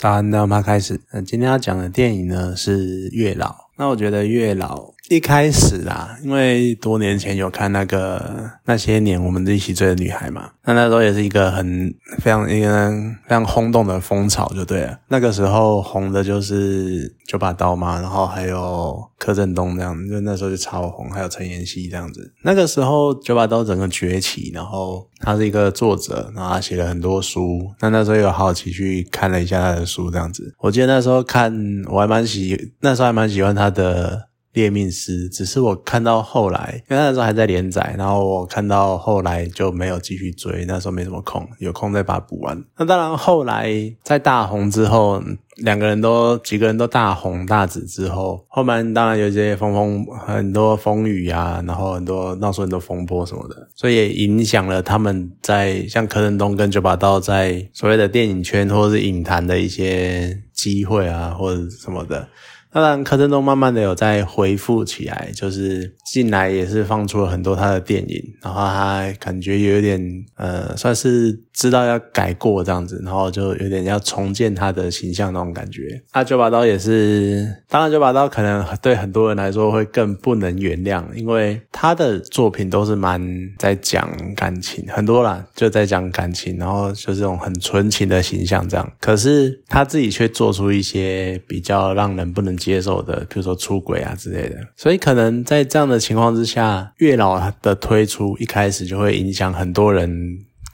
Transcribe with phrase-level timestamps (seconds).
[0.00, 0.98] 早安，那我们开始。
[1.12, 3.48] 那，今天要讲的电影呢是《月老》。
[3.76, 4.78] 那我觉得《月老》
[5.10, 12.88] 一开始啦，因为多年前有看那个那些年我们一起追的女孩嘛，那那时候也是一个很非常一个
[13.26, 14.96] 非常轰动的风潮，就对了。
[15.08, 22.32] 那个时候红的就是九把刀嘛，然后还有柯震东这样，就那时候就超红，还有陈妍希这样子。
[22.42, 27.68] 那个时候九把刀整个崛起，然后他是一个作者，然后他写了很多书。
[27.80, 30.54] 那那时候有好奇去看了一下他的书，这样子。
[30.60, 31.52] 我记得那时候看
[31.88, 34.29] 我还蛮喜，那时候还蛮喜欢他的。
[34.52, 42.60] 猎命师，只是我看到后来，因为那时候还在连载，然后我看到后来就没有继续追，那时候没什么空，有空再把它补完。
[42.76, 43.70] 那当然，后来
[44.02, 45.22] 在大红之后，
[45.58, 62.26] 两个人都几个人都大红大紫之后，后面当然有些风风很多风雨啊，然后很多闹出很多风波什么的，所以也影响了他们在像柯震东跟九把刀在所谓的电影圈或者是影坛的一些机会啊，或者什么的。
[62.72, 70.00] 当然，柯震东慢慢的有在恢复起来，就是近来也是放出了很多他的电影，然后他感觉有点
[70.36, 76.00] 呃，算是知道要改过这样子，然后就有点要重建他的形象那种感觉。
[76.12, 83.20] 啊，九把刀也是，当然九把刀可能对很多人来说会更不能原谅，因为他的作品都是蛮
[83.58, 92.56] 在讲感情，很多啦就在讲感情，然后就这种很纯情的形象这样，可是他自己却做出一些比较让人不能。
[92.60, 100.10] 接受的，比如说出轨啊之类的，所以可能在这样的情况之下，月老的推出一开始就会影响很多人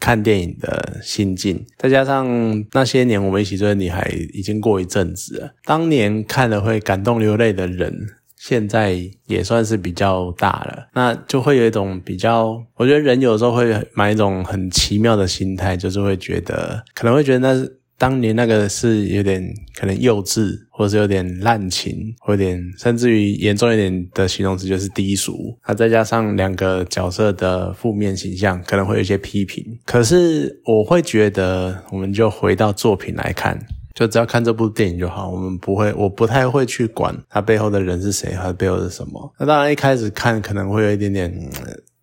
[0.06, 1.66] 看电影的心境。
[1.76, 2.24] 再加上
[2.70, 7.92] 那些年我们一起追的女孩已经过一阵子了，当年看了会感动流泪的人，
[8.36, 8.96] 现在
[9.26, 17.80] 也算是比较大了，那就会有一种比较，我觉得人有时候会买一种很奇妙的心态，就是会觉得可能会觉得那是。
[17.98, 19.42] 当年那个是有点
[19.74, 25.56] 可能幼稚，或者是有点滥情，或有点甚至于严重一点的形容词就是低俗。
[25.66, 29.64] 那再加上两个角色的负面形象，可能会有一些批评。
[29.84, 33.58] 可是我会觉得，我们就回到作品来看，
[33.94, 35.30] 就只要看这部电影就好。
[35.30, 39.34] 我们不会，我不太会去管他背后的人是谁，他背后是什么。
[39.38, 41.32] 那当然一开始看可能会有一点点。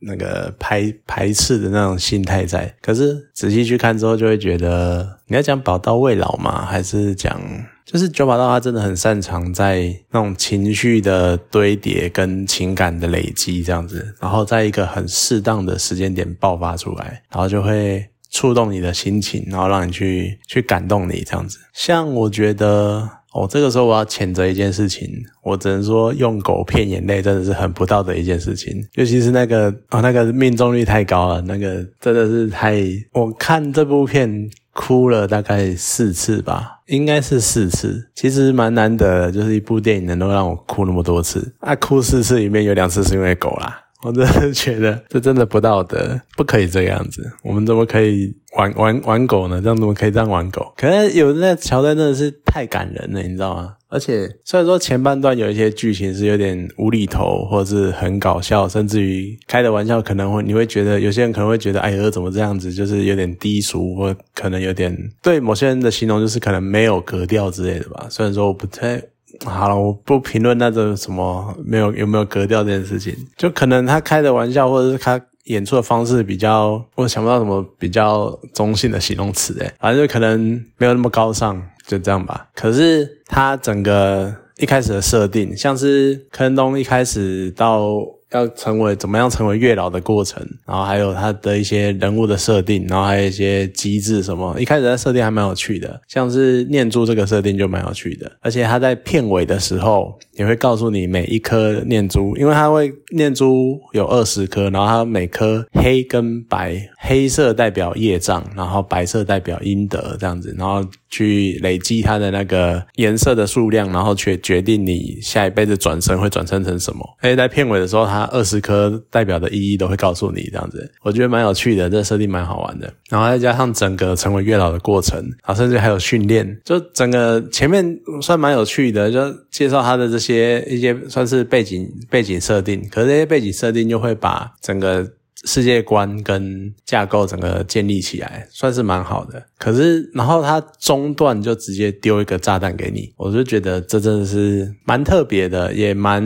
[0.06, 7.40] 那个排排斥的那种心态在，可是仔细去看之后，就会觉得你要讲宝刀未老嘛，还是讲
[7.86, 21.60] 就是九把刀他真的很擅长在那种情绪的堆叠跟情感的累积这样子，然后在一个很适当的时间点爆发出来，然后就会触动你的心情，然后让你去去感动你这样子。
[21.74, 23.10] 像我觉得。
[23.34, 25.10] 哦，这个时候我要谴责一件事情，
[25.42, 32.82] 我只能说用狗骗眼泪真的是很不道德一件事情，尤其是那个哦，那个命中率太高了，那个真的是太……
[33.14, 43.80] 我看这部片哭了大概四次吧，应该是四次，其实蛮难得，就是一部电影能够让我哭那么多次，啊，哭四次里面有两次是因为狗啦。
[44.04, 47.24] 我真的觉得 这真的不道德，不可以这样子。
[47.44, 49.62] 我们怎么可以玩玩玩狗呢？
[49.62, 50.74] 这样怎么可以这样玩狗？
[50.78, 53.74] 可能有那桥段真的是太感人了，你知道吗？
[53.88, 68.08] 而且虽然说前半段有一些剧情是有点无厘头，或者是很搞笑，甚至于开的玩笑可能会你会觉得有些人可能会觉得哎呀怎么这样子，就是有点低俗，或可能有点对某些人的形容就是可能没有格调之类的吧。
[68.10, 69.02] 虽然说我不太。
[69.46, 80.40] 好了，我不评论那种什么没有有没有格调这件事情，就可能他开的玩笑，或者是他演出的方式比较，我想不到什么比较中性的形容词哎，反正就可能
[80.78, 82.48] 没有那么高尚，就这样吧。
[82.56, 87.98] 可是他整个一开始的设定，像是柯震东一开始到。
[88.34, 117.04] 要成为怎么样成为月老的过程，然后还有他的一些人物的设定，然后还有一些机制什么，一开始的设定还蛮有趣的，像是念珠这个设定就蛮有趣的，而且他在片尾的时候也会告诉你每一颗念珠，因为他会念珠有二十颗，然后它每颗黑跟白，黑色代表业障，然后白色代表阴德这样子，然后去累积它的那个颜色的数量，然后去决定你下一辈子转生会转生成什么。
[117.22, 122.94] 而且在片尾的时候，他二十颗代表的意义都会告诉你，这样子，我觉得蛮有趣的，这设定蛮好玩的。
[123.10, 127.86] 然后再加上整个成为月老的过程，啊，甚至还有训练，就整个前面
[128.22, 129.20] 算蛮有趣的，就
[129.52, 132.82] 介绍他的这些一些算是背景背景设定。
[132.90, 135.08] 可是这些背景设定就会把整个
[135.46, 139.44] 世界观跟架构整个建立起来，算是蛮好的。
[139.58, 146.24] 可是，然后他中段就直接丢一个炸弹给你，我就觉得这真的是蛮特别的，也蛮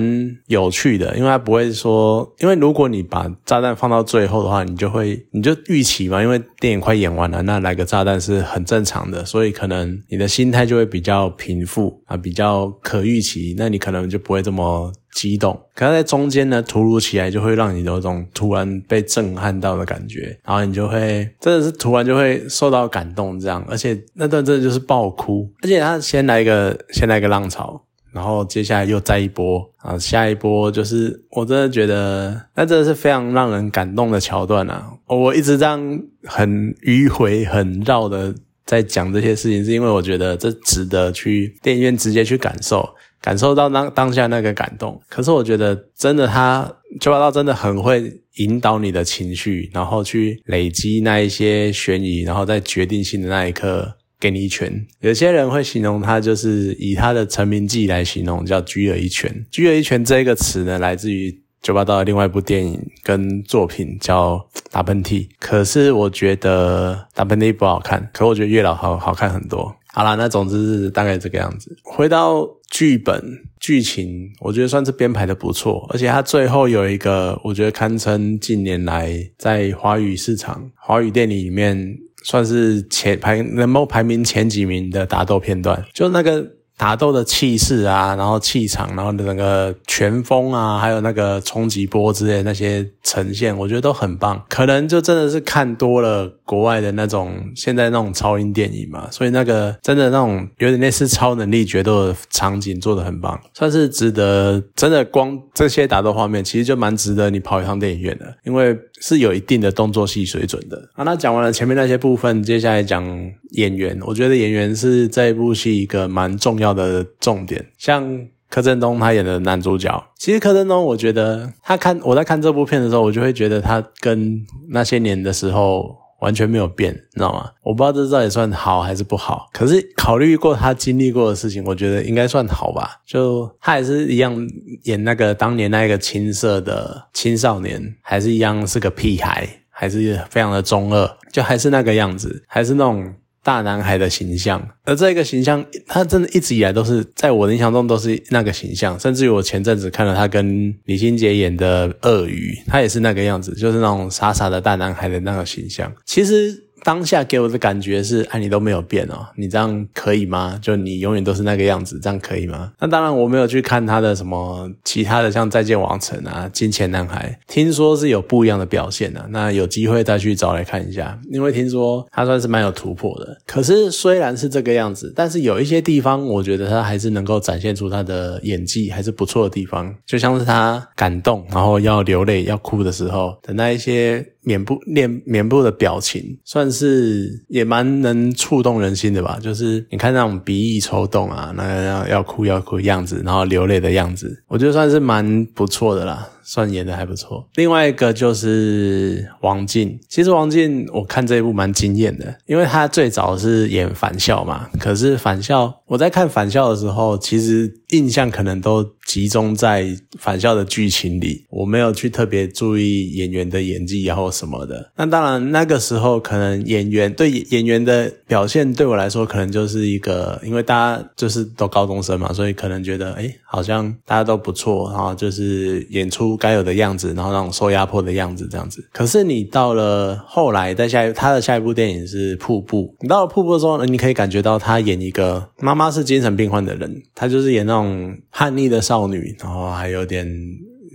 [0.48, 1.16] 有趣的。
[1.16, 14.92] 因为他不会说，因为如果你把炸弹放到最后的话，你就会你就预期嘛，因为电影快演完了，那来个炸弹是很正常的，所以可能你的心态就会比较平复啊，比较可预期，那你可能就不会这么。
[15.18, 27.81] 激动，可是在中间呢，突如其来就会让你有种突然被震撼到的感觉，然后你就会真的是突然就会受到感动这样，而且那段真的就是爆哭，而且他先来一个先来一个浪潮，
[28.12, 29.68] 然后接下来又再一波。
[29.78, 34.92] 啊，下一波就是我真的觉得那真的是非常让人感动的桥段啊！
[35.08, 35.80] 我一直这样
[36.25, 38.36] 很迂回、很绕的
[38.66, 42.88] 在讲这些事情，是因为我觉得这值得去电影院直接去感受。
[43.27, 46.65] 感受到当当下那个感动，可是我觉得真的他
[47.01, 54.71] 九把刀真的很会引导你的情绪，然后去累积那一些悬疑，然后在决定性的那一刻给你一拳。
[55.01, 59.29] 有些人会形容他就是以他的成名记来形容，叫“狙了一拳”。
[59.51, 64.35] 狙了一拳这一个词呢，来自于九把刀的另外一部电影跟作品叫
[64.71, 65.27] 《打喷嚏》。
[65.38, 69.75] 可是我觉得《打喷嚏》不好看，可我觉得《月老》好好看很多。
[69.88, 71.75] 好啦，那总之是大概这个样子。
[71.83, 86.56] 回到剧本剧情，我觉得算是编排的不错，而且它最后有一个，我觉得堪称近年来在华语市场、华语电影里面算是前排能够排名前几名的打斗片段，就那个。
[86.77, 94.41] 打斗的气势啊，然后气场，然后整个拳风啊，还有那个冲击波之类那些呈现，我觉得都很棒。
[94.47, 104.63] 可能就真的是看多了国外的那种现在那种超英电影嘛，所以那个真的那种有点类似超能力决斗的场景做的很棒，算是值得。
[104.75, 110.77] 真的光这些打斗画面，其实就蛮值得你跑一趟电影院的，因为是有一定的动作戏水准的。
[110.94, 113.03] 啊，那讲完了前面那些部分，接下来讲
[113.51, 116.78] 演员，我觉得演员是这一部戏一个蛮重要要。
[116.78, 127.50] 的重点，像柯震东他演的男主角，其实柯震东，我觉得他看我在看这部片的时候，我就会觉得他跟那些年的时候完全没有变，你知道吗？
[127.64, 129.50] 我不知道这到底算好还是不好。
[129.54, 133.02] 可是考虑过他经历过的事情，我觉得应该算好吧。
[133.04, 134.36] 就他也是一样
[134.84, 143.16] 演那个当年那个青涩的青少年，还是一样是个屁孩，还是非常的中二，就还是那个样子，还是那种。
[143.48, 155.90] 大男孩的形象，而这个形象，他真的一直以来都是在我的印象中都是那个形象，甚至于我前阵子看了他跟李心洁演的《鳄鱼》，他也是那个样子，就是那种傻傻的大男孩的那个形象。
[156.06, 156.67] 其实。
[156.88, 160.57] 当下给我的感觉是，哎，你都没有变哦，你这样可以吗？
[160.62, 162.72] 就你永远都是那个样子，这样可以吗？
[162.80, 169.28] 那当然，我没有去看他的什么其他的，像《再见王城》啊，《金钱男孩》，听说是有不一样的表现的。
[169.31, 173.38] 那有机会再去找来看一下，因为听说他算是蛮有突破的。
[173.45, 184.25] 可是虽然是这个样子，但是有一些地方，我觉得他还是能够展现出他的演技还是不错的地方，就像是他感动，然后要流泪、要哭的时候的那一些。
[184.48, 189.38] 面部、脸、面部的表情，算是也蛮能触动人心的吧。
[189.42, 196.26] 就是你看那种鼻翼抽动啊，那要要哭要哭样子，然后流泪的样子，我觉得算是蛮不错的啦。
[196.48, 197.46] 算演的还不错。
[197.56, 204.70] 另外一个就是王静，其实王静我看这一部蛮惊艳的，因为他最早是演返校嘛。
[204.80, 214.94] 可是返校，我在看返校的时候，其实印象可能都集中在返校的剧情里，我没有去特别注意演员的演技然后什么的。
[214.96, 226.37] 那当然那个时候可能演员对演员的表现对我来说，可能就是一个，因为大家就是都高中生嘛，所以可能觉得哎，好像大家都不错，然后就是演出。
[226.38, 228.88] 该有的样子，然后那种受压迫的样子，这样子。
[228.94, 240.27] 可是你到了后来，在下一他的下一部电影是《瀑布》，你到了《瀑布》的时候，你可以感觉到他演一个妈妈是精神病患的人，他就是演那种叛逆的少女，然后还有点。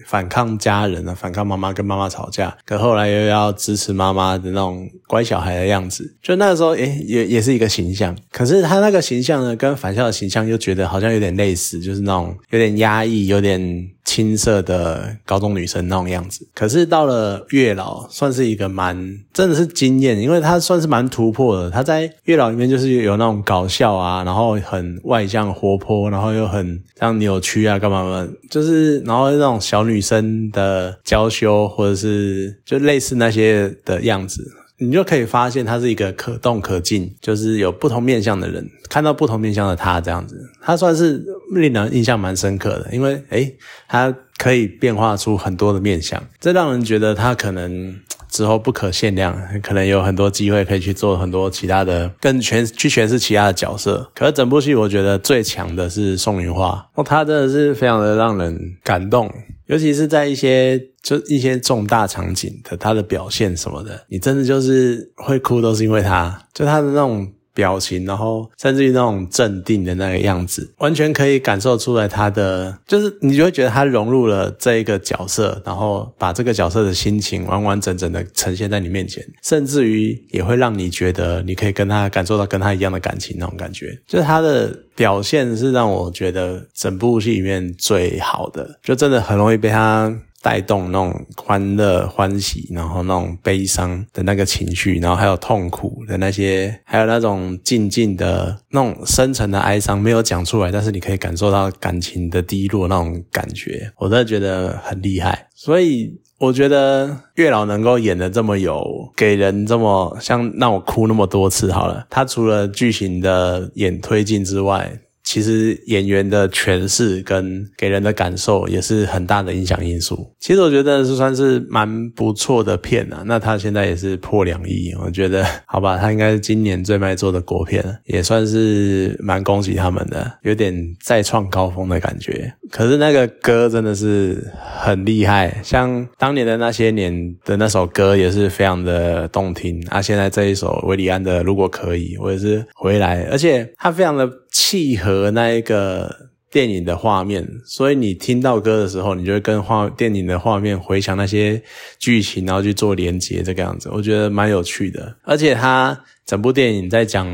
[0.04, 8.14] 反抗家人啊，反抗妈妈，跟妈妈吵架，可后来又要支持妈妈的那种乖小孩的样子，就那个时候，诶，也也是一个形象。
[8.32, 13.61] 可是他那个形象呢，跟返校的形象又觉得好像有点类似，就是那种有点压抑、有点
[14.04, 16.49] 青涩的高中女生那种样子。
[16.54, 18.97] 可是到了月老，算是一个蛮
[19.35, 21.71] 真的是惊艳，因为他算是蛮突破的。
[21.71, 29.82] 他在月老里面就是有那种搞笑啊，然后很外向活泼，然后又很像扭曲啊，干嘛嘛，就是然后那种小。
[29.82, 34.49] 女生的娇羞，或者是就类似那些的样子，
[34.82, 41.24] 你就可以发现他是一个可动可静，就是有不同面相的人，看到不同面相的他这样子，他算是
[41.54, 43.54] 令人印象蛮深刻的，因为诶，
[43.88, 47.94] 他可以变化出很多的面相，这让人觉得他可能
[48.28, 54.10] 之后不可限量，可能有很多机会可以去做很多其他的，更全去诠释其他的角色。
[54.14, 59.30] 可是整部戏我觉得最强的是宋云花，哦，他真的是非常的让人感动，
[59.72, 67.32] 尤其是在一些就一些重大场景的他的表现什么的，你真的就是会哭，都是因为他，就他的那种。
[67.54, 90.12] 表情，然后甚至于那种镇定的那个样子，完全可以感受出来他的，就是你就会觉得他融入了这一个角色，然后把这个角色的心情完完整整的呈现在你面前，甚至于也会让你觉得你可以跟他感受到跟他一样的感情那种感觉，就是他的表现是让我觉得整部戏里面最好的，就真的很容易被他。
[90.42, 105.46] 带动那种欢乐、欢喜，然后那种悲伤的那个情绪，然后还有痛苦的那些，还有那种静静的那种深沉的哀伤，没有讲出来，但是你可以感受到感情的低落那种感觉，我真的觉得很厉害。
[105.54, 108.84] 所以我觉得月老能够演的这么有，
[109.16, 114.99] 给人这么像让我哭那么多次，好了，他除了剧情的演推进之外。
[115.32, 120.30] 其实演员的诠释跟给人的感受也是很大的影响因素。
[120.38, 123.22] 其实我觉得是算是蛮不错的片啊。
[123.24, 132.52] 那他现在也是破两亿，我觉得好吧，他应该是今年最卖座的国片，也算是蛮恭喜他们的，有点再创高峰的感觉。
[132.70, 134.46] 可是那个歌真的是
[134.78, 140.02] 很厉害，像当年的那些年的那首歌也是非常的动听啊。
[140.02, 146.30] 现在这一首韦礼安的《如果可以》，我也是回来，而且他非常的契合那一个。
[146.52, 151.62] 电影的画面，所以你听到歌的时候，你就会跟画电影的画面回想那些
[151.99, 155.16] 剧情，然后去做连接，这个样子，我觉得蛮有趣的。
[155.23, 157.26] 而且它整部电影在讲，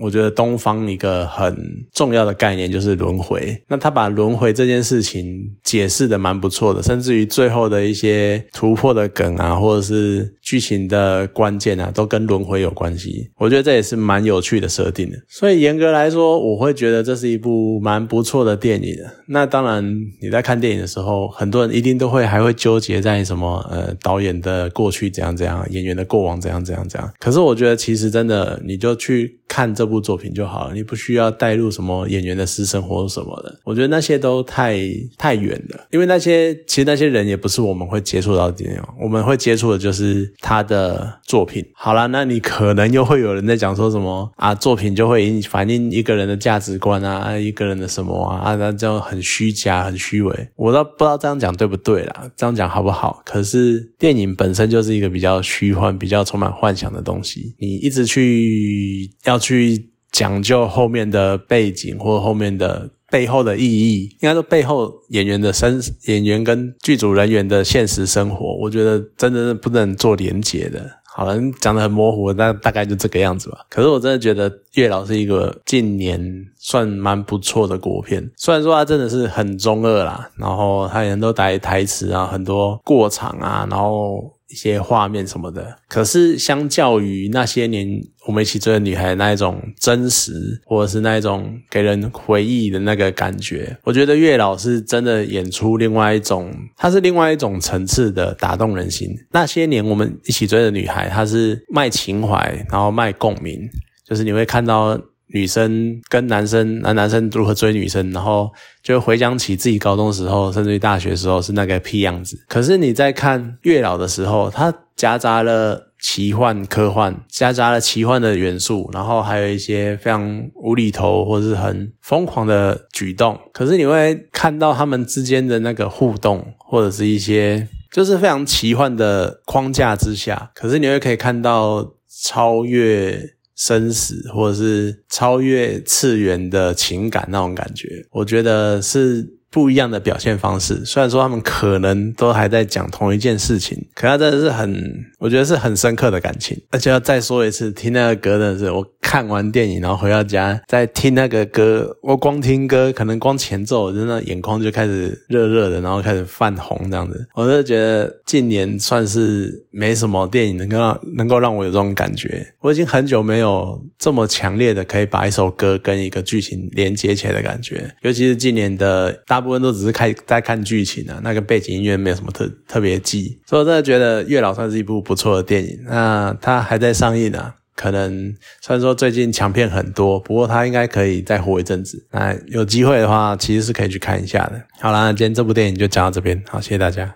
[0.00, 1.56] 我觉得东方一个很
[1.92, 3.56] 重要的概念就是轮回。
[3.68, 5.24] 那他把轮回这件事情
[5.62, 13.30] 解释的蛮不错的，甚至于最后的一些突破的梗啊，或者是剧情的关键啊，都跟轮回有关系。
[13.36, 15.18] 我觉得这也是蛮有趣的设定的。
[15.28, 18.54] 所以严格来说，我会觉得这是一部蛮不错的。
[18.64, 19.84] 电影的那当然，
[20.22, 27.12] 你在看电影的时候，很多人一定都会还会纠结在什么呃导演的过去怎样怎样，演员的过往怎样怎样怎样。
[27.18, 28.33] 可是我觉得其实真的，
[28.64, 33.60] 你就去看这部作品就好了，你不需要带入什么演员的私生活什么的。
[33.64, 34.78] 我觉得那些都太
[35.18, 38.64] 太远了，因为那些其实那些人也不是我们会接触到的，
[39.00, 41.64] 我们会接触的就是他的作品。
[41.74, 48.54] 好了，那你可能又会有人在讲说什么啊，作品就会反映一个人的价值观啊，啊一个人的什么啊。
[48.56, 53.22] 那就很虚假、很虚伪，我倒不知道这样讲对不对啦，这样讲好不好？
[53.24, 70.88] 可是电影本身就是一个比较虚幻、比较充满幻想的东西，你一直去要要去讲究后面的背景或后面的背后的意义，应该说背后演员的生演员跟剧组人员的现实生活，我觉得真的是不能做连结的。
[71.16, 73.58] 好了，讲的很模糊，那大概就这个样子吧。
[73.68, 76.20] 可是我真的觉得月老是一个近年
[76.58, 84.32] 算蛮不错的国片，虽然说它真的是很中二啦，然后它很多台台词啊，很多过场啊，然后。
[84.54, 90.32] 一些画面什么的，可是相较于那些年我们一起追的女孩那一种真实，
[90.64, 99.10] 或者是那一种给人回忆的那个感觉，我觉得月老是真的演出另外一种，它是另外一种层次的打动人心。
[99.32, 103.68] 那些年我们一起追的女孩，她是卖情怀，然后卖共鸣，
[104.08, 104.96] 就是你会看到。
[105.34, 108.48] 女生跟男生，男男生如何追女生，然后
[108.84, 112.38] 就回想起自己高中时候，甚至于大学时候是那个屁样子。
[112.48, 123.36] 可是你在看月老的时候，它夹杂了奇幻、科幻，夹杂了奇幻的元素，然后还有一些非常无厘头或是很疯狂的举动。
[123.52, 133.34] 可是你会看到他们之间的那个互动，或者是一些就是非常奇幻的框架之下，可是你会可以看到超越。
[133.54, 139.28] 生死，或者是超越次元的情感那种感觉，我觉得是。
[139.54, 144.76] 不一样的表现方式，虽然说他们可能都还在讲同一件事情，可他真的是很，
[145.20, 146.60] 我觉得是很深刻的感情。
[146.72, 157.24] 而且要再说一次，听那个歌真的是，我看完电影然后回到家再听那个歌，我光听歌，可能光前奏，真的眼眶就开始热热的，然后开始泛红这样子。
[157.36, 162.44] 我就觉得近年算是没什么电影能够让能够让我有这种感觉。
[162.58, 169.43] 我已经很久没有这么强烈的可以把一首歌跟一个剧情连接起来的感觉，尤其是今年的大。
[169.44, 175.78] 部分都只是看在看剧情啊，那个背景音乐没有什么特特别记，所以我真的觉得《月老》算是一部不错的电影。
[175.86, 182.04] 那它还在上映啊，可能虽然说最近强片很多，不过它应该可以再活一阵子。
[182.10, 184.60] 那有机会的话，其实是可以去看一下的。
[184.80, 187.12] 好啦，那今天这部电影就讲到这边，好，谢谢大家。